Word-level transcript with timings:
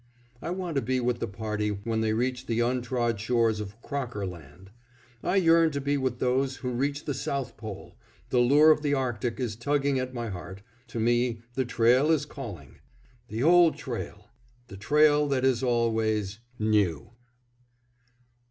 I 0.41 0.49
want 0.49 0.77
to 0.77 0.81
be 0.81 0.99
with 0.99 1.19
the 1.19 1.27
party 1.27 1.69
when 1.69 2.01
they 2.01 2.11
reach 2.13 2.47
the 2.47 2.59
untrod 2.59 3.19
shores 3.19 3.59
of 3.59 3.79
Crocker 3.83 4.25
Land; 4.25 4.71
I 5.21 5.35
yearn 5.35 5.69
to 5.73 5.79
be 5.79 5.95
with 5.95 6.17
those 6.17 6.55
who 6.65 6.71
reach 6.71 7.05
the 7.05 7.13
South 7.13 7.55
Pole, 7.55 7.95
the 8.31 8.39
lure 8.39 8.71
of 8.71 8.81
the 8.81 8.95
Arctic 8.95 9.39
is 9.39 9.55
tugging 9.55 9.99
at 9.99 10.11
my 10.11 10.29
heart, 10.29 10.63
to 10.87 10.99
me 10.99 11.41
the 11.53 11.65
trail 11.65 12.09
is 12.09 12.25
calling! 12.25 12.79
"The 13.27 13.43
Old 13.43 13.75
Trail! 13.77 14.25
The 14.69 14.77
Trail 14.77 15.27
that 15.27 15.45
is 15.45 15.61
always 15.61 16.39
New!" 16.57 17.11